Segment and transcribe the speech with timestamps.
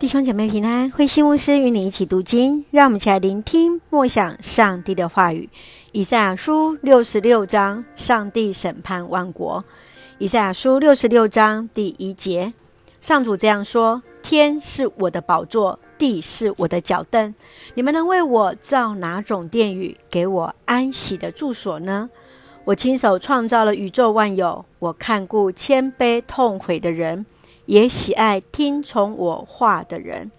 [0.00, 5.50] 弟兄姐妹平安，慧心牧师与你一起读经，让我们一起来聆听默想上帝的话语。
[5.92, 9.62] 以赛亚书六十六章，上帝审判万国。
[10.16, 12.54] 以赛亚书六十六章第一节，
[13.02, 17.34] 上主这样说：天是我的宝座，地是我的脚凳。
[17.74, 22.08] 你们能为我造哪种殿宇，给我安息的住所呢？
[22.64, 27.26] 我亲手创造了宇宙万有，我看顾谦卑痛悔的人。
[27.70, 30.32] 也喜爱听从我话的人。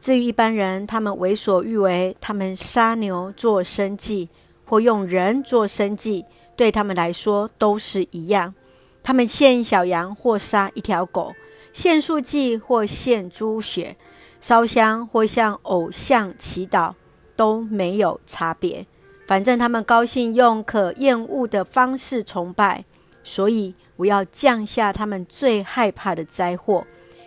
[0.00, 4.28] 至于一般人，他们为所欲为，他们杀牛做生计，
[4.64, 6.24] 或用人做生计，
[6.56, 8.56] 对他们来说都是一样。
[9.04, 11.32] 他们献小羊或杀一条狗，
[11.72, 13.96] 献素祭或献猪血，
[14.40, 16.94] 烧香或向偶像祈祷，
[17.36, 18.84] 都没有差别。
[19.28, 22.84] 反正他们高兴用可厌恶的方式崇拜，
[23.22, 23.76] 所以。
[23.96, 26.84] 我要降下他们最害怕的灾祸，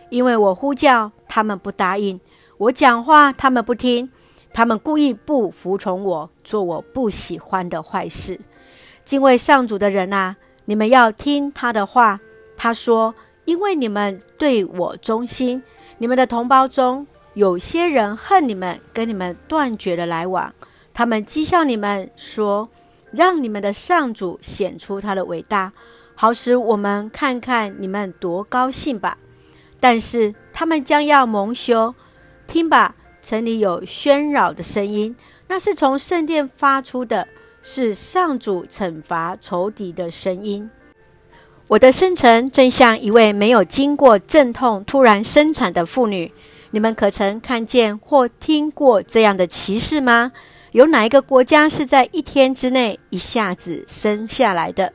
[0.10, 2.20] 因为我呼叫他们不答应，
[2.58, 4.10] 我讲话他们不听，
[4.52, 8.40] 他们故意不服从我，做我不喜欢的坏事。
[9.06, 12.20] 敬畏上主的人啊，你们要听他的话。
[12.58, 13.14] 他说
[13.46, 15.62] ：“因为你们对我忠心，
[16.00, 20.52] 你们的同胞中有些人恨你们，跟你们断绝了来往。
[20.92, 22.68] 他们讥笑你们，说：
[23.12, 25.72] 让你们的上主显出他的伟大。”
[26.20, 29.20] 好使我们看看你们多高兴吧！
[29.80, 31.94] 但是他们将要蒙羞。
[32.48, 35.16] 听吧，城里有喧扰的声音，
[35.48, 37.28] 那是从圣殿发出的，
[37.62, 40.68] 是上主惩罚仇敌的声音。
[41.68, 46.34] 我的生辰正像一位没有经过阵痛突然生产的妇女。
[46.72, 50.32] 你们可曾看见或听过这样的奇事吗？
[50.72, 54.94] 有哪一个国家是在一天之内一下子生下来的？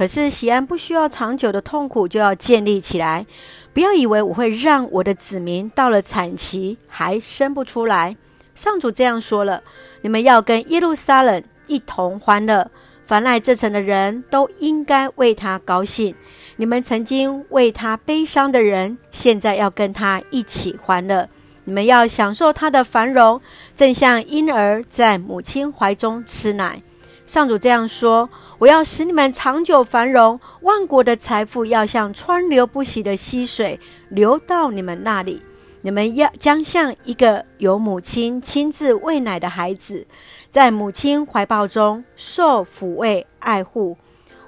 [0.00, 3.26] 可是喜安不需要长久的痛苦就要建立起来，
[3.74, 8.16] 不要以为我会让我的子民到了产期还生不出来。
[8.54, 9.62] 上主这样说了：
[10.00, 12.70] 你们要跟耶路撒冷一同欢乐，
[13.04, 16.14] 凡来这城的人都应该为他高兴。
[16.56, 21.28] 你们曾经为他悲伤的人，现在要跟他一起欢乐。
[21.64, 23.38] 你们要享受他的繁荣，
[23.74, 26.82] 正像婴儿在母亲怀中吃奶。
[27.30, 35.40] 上主这样说：“我要使你们长久繁荣，万国的财富要像川流不息的溪水流到你们那里。
[35.82, 40.08] 你们要将像一个由母亲亲自喂奶的孩子，
[40.48, 43.96] 在母亲怀抱中受抚慰爱护。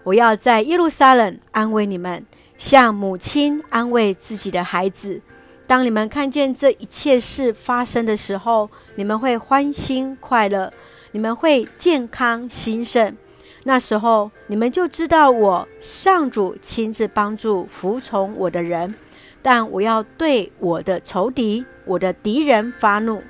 [0.03, 2.27] 我要在耶路撒冷安慰你们，
[2.59, 5.23] 像母亲安慰自己的孩子。
[5.69, 10.73] 当你们看见这一切事发生的时候，你们会欢欣快乐。”
[11.13, 13.17] 你们会健康兴盛，
[13.65, 18.95] 那时候你们就知道我上主亲自帮助服从我的人。
[19.43, 23.23] 但我要对我的仇敌、我的敌人发怒。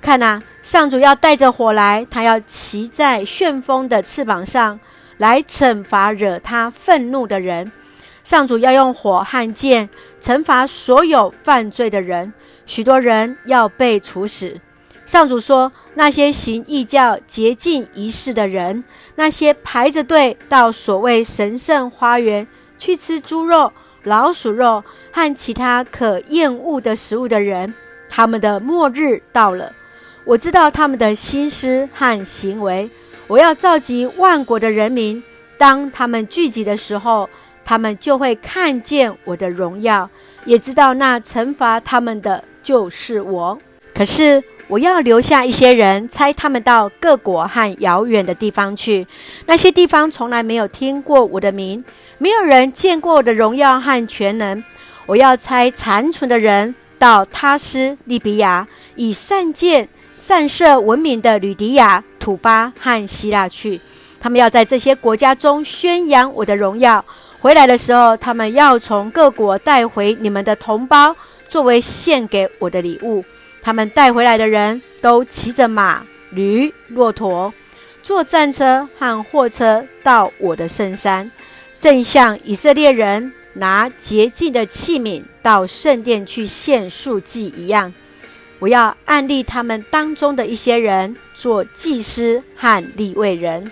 [0.00, 4.78] 看哪，上主要带着火来，他要骑在旋风的翅膀上
[5.16, 7.72] 来惩罚惹他愤怒的人。
[8.22, 9.88] 上主要用火和剑
[10.20, 12.32] 惩罚所有犯罪的人，
[12.66, 14.60] 许多人要被处死。
[15.08, 22.46] 上主说：“那些行异教、洁净仪式的人，那些排着队到所谓神圣花园
[22.76, 27.72] 去吃猪肉、老鼠肉和其他可厌恶的食物的人，
[28.10, 29.72] 他们的末日到了。
[30.26, 32.90] 我知道他们的心思和行为。
[33.28, 35.22] 我要召集万国的人民，
[35.56, 37.30] 当他们聚集的时候，
[37.64, 40.10] 他们就会看见我的荣耀，
[40.44, 43.58] 也知道那惩罚他们的就是我。
[43.94, 49.06] 可是。”我要留下一些人，差他们到各国和遥远的地方去。
[49.46, 51.82] 那些地方从来没有听过我的名，
[52.18, 54.62] 没有人见过我的荣耀和全能。
[55.06, 63.80] 我要差残存的人到他斯利比亚，以善见善射闻名的吕迪亚、土巴和希腊去。
[64.20, 67.02] 他们要在这些国家中宣扬我的荣耀。
[67.40, 71.16] 回来的时候，他们要从各国带回你们的同胞，
[71.48, 73.24] 作为献给我的礼物。
[73.60, 77.52] 他们带回来的人都骑着马、驴、骆驼，
[78.02, 81.30] 坐战车和货车到我的圣山，
[81.78, 87.92] 正像以色列人拿洁净的器皿到圣殿去献素祭一样。
[88.60, 93.70] 我要按立他们当中的一些人做祭司和立位人，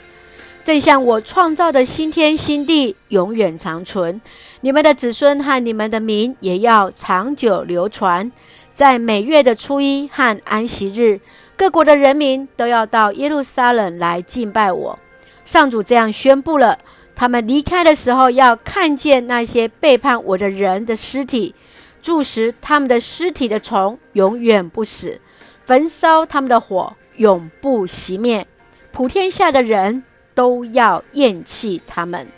[0.62, 4.20] 正像我创造的新天新地永远长存，
[4.60, 8.30] 你们的子孙和你们的名也要长久流传。
[8.76, 11.18] 在每月的初一和安息日，
[11.56, 14.98] 各国的人民都要到耶路撒冷来敬拜我。
[15.46, 16.78] 上主这样宣布了：
[17.14, 21.54] 他们离开的时候，要看见那些背叛我的人的尸体，
[22.02, 25.22] 注食他们的尸体的虫永远不死，
[25.64, 28.46] 焚烧他们的火永不熄灭，
[28.92, 32.28] 普天下的人都要厌弃他们。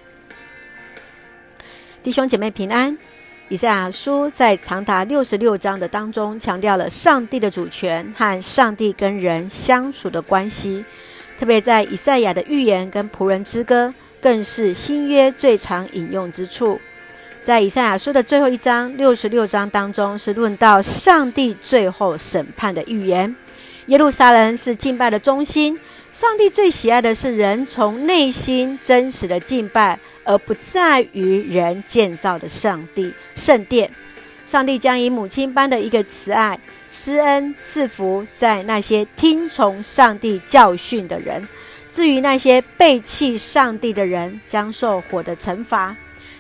[2.01, 2.97] 弟兄姐妹平安。
[3.51, 10.85] 以赛亚书在长达六十六章的当中，强调了上帝的主权和上帝跟人相处的关系。
[11.39, 16.79] 特别在以赛亚的预言跟仆人之歌，更是新约最常引用之处。
[17.43, 23.35] 在以赛亚书的最后一章六十六章当中，是论到上帝最后审判的预言。
[23.87, 25.79] 耶路撒冷是敬拜的中心。
[26.11, 33.91] 上帝最喜爱的是人从内心真实的敬拜，而不在于人建造的上帝圣殿。
[34.47, 36.59] 上帝将以母亲般的一个慈爱
[36.89, 41.47] 施恩赐福在那些听从上帝教训的人。
[41.91, 45.95] 至于那些背弃上帝的人，将受火的惩罚。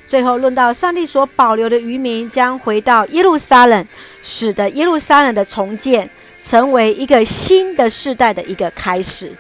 [0.06, 3.86] 最后论到上帝所保留的余民将回到耶路撒冷，
[4.22, 6.08] 使得耶路撒冷的重建
[6.40, 9.30] 成为一个新的世代的一个开始。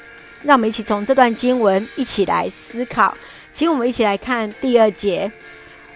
[0.48, 3.14] 让我们一起从这段经文一起来思考，
[3.52, 5.30] 请我们一起来看第二节。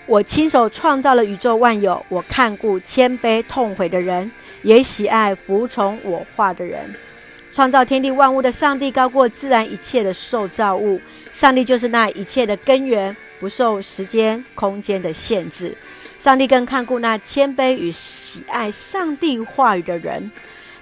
[0.05, 6.95] 我亲手创造了宇宙万有，我看顾谦卑痛悔的人，也喜爱服从我话的人。
[7.51, 11.01] 创造天地万物的上帝高过自然一切的受造物，
[11.33, 15.75] 上帝就是那一切的根源，不受时间、空间的限制。
[16.19, 20.31] 上帝更看顾那谦卑与喜爱上帝话语的人。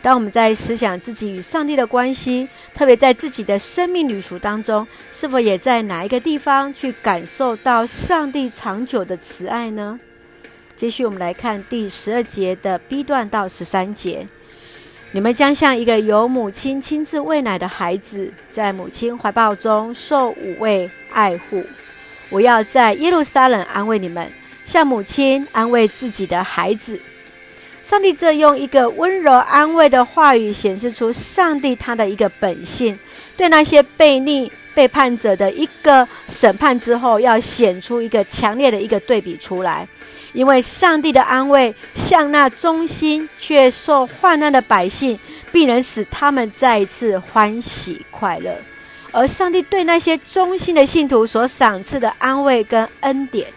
[0.03, 10.01] 当我们在思想自己与上帝的关系，特别在自己的生命旅途当中，是否也在哪一个地方去感受到上帝长久的慈爱呢？
[10.75, 14.27] 继续，我们来看第十二节的 B 段到十三节：
[15.13, 21.63] 你们将像一个由母亲亲自喂奶的孩子，在母亲怀抱中受抚慰爱护。
[22.31, 24.33] 我要在耶路撒冷安慰你们，
[24.65, 26.99] 像母亲安慰自己的孩子。
[27.83, 32.99] 上帝这用一个温柔安慰的话语，显示出上帝他的一个本性，
[33.37, 39.89] 对那些悖逆背叛者的一个审判之后，要显出一个强烈的一个对比出来。
[40.33, 45.19] 因为上帝的安慰，向那忠心却受患难的百姓，
[45.51, 48.53] 必能使他们再一次欢喜快乐；
[49.11, 53.49] 而上帝对那些忠心的信徒所赏赐的安慰跟恩典，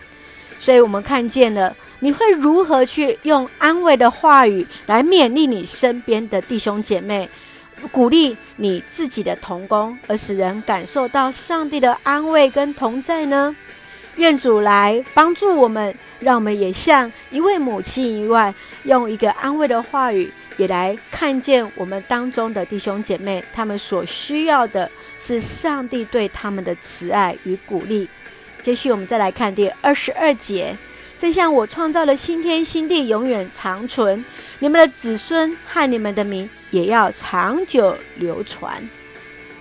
[0.59, 1.75] 所以我们看见了。
[2.03, 7.29] 你会如何去用安慰的话语来勉励你身边的弟兄姐妹，
[7.93, 13.55] 鼓励你自己的同工，而使人感受到上帝的安慰跟同在呢？
[14.17, 18.53] 愿主来帮助我们，让我们也像一位母亲一样，
[18.83, 28.09] 用一个安慰的话语，也来看见我们当中的弟兄姐妹，他们所需要的是上帝对他们的慈爱与鼓励。
[28.61, 30.75] 接续，我们再来看第二十二节。
[31.23, 34.25] 正像我创造的新天新地永远长存，
[34.59, 38.89] 你们的子孙和你们的名也要长久流传。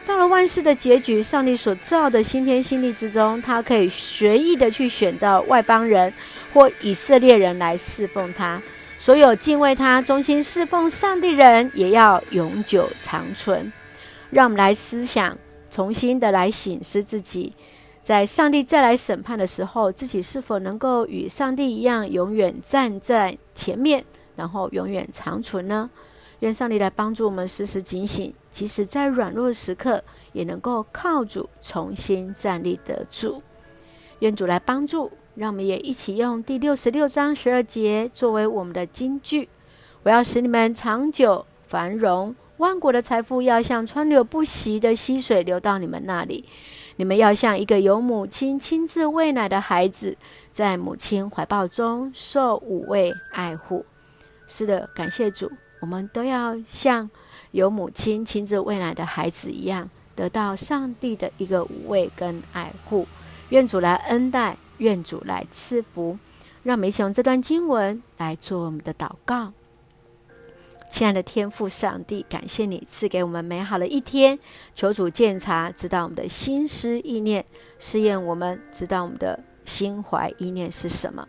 [0.05, 6.13] 到了万事的结局，上帝所造的新天新地之中，他可以随意的去选择外邦人
[6.53, 8.61] 或以色列人来侍奉他。
[8.99, 13.73] 所有敬畏他、忠心侍奉上帝人，也要永久长存。
[14.31, 15.39] 让我们来思想，
[15.71, 17.53] 重新的来醒思自己。
[18.03, 24.05] 在上帝再来审判的时候，自己是否能够与上帝一样，永远站在前面，
[24.35, 25.89] 然后永远长存呢？
[26.41, 33.41] 愿上帝来帮助我们，时时警醒，即使在软弱时刻，也能够靠主重新站立得住。
[34.19, 39.49] 愿主来帮助，让我们也一起用第六十六章十二节作为我们的金句：
[40.03, 46.45] 我要使你们长久繁荣，万国的财富要像川流不息的溪水流到你们那里。
[46.97, 50.17] 你们要像一个由母亲亲自喂奶的孩子，
[50.53, 53.85] 在母亲怀抱中受抚慰爱护。
[54.47, 57.09] 是的，感谢主，我们都要像
[57.53, 63.07] 由母亲亲自喂奶的孩子一样，得到上帝的一个抚慰跟爱护。
[63.49, 66.19] 愿主来恩待，愿主来赐福。
[66.63, 69.53] 让我们一起用这段经文来做我们的祷告。
[70.93, 74.39] 亲爱的天父上帝，感谢你赐给我们美好的一天。
[74.75, 77.47] 求主鉴察，知道我们的心思意念，
[77.79, 81.27] 试验我们，知道我们的心怀意念是什么。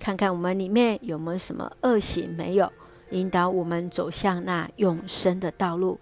[0.00, 2.72] 看看我们里面有没有什么恶行没有，
[3.10, 6.00] 引导我们走向那永生的道路。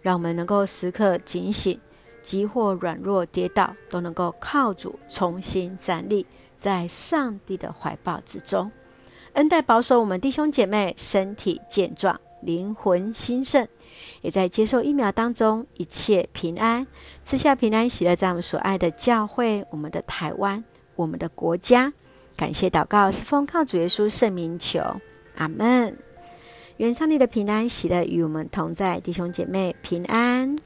[0.00, 1.78] 让我们能够时刻警醒，
[2.22, 6.24] 即或软弱跌倒，都能够靠主重新站立
[6.56, 8.72] 在上帝的怀抱之中。
[9.34, 12.18] 恩待保守我们弟兄姐妹身体健壮。
[12.44, 13.66] 灵魂兴盛，
[14.22, 16.86] 也在接受疫苗当中，一切平安，
[17.22, 20.62] 赐下平安喜乐，在我们所爱的教会，我们的台湾，
[20.94, 21.92] 我们的国家，
[22.36, 24.80] 感谢祷告是奉靠主耶稣圣名求，
[25.36, 25.96] 阿门。
[26.78, 30.56] 愿上帝的平安喜乐与我们同在，弟兄姐妹平安。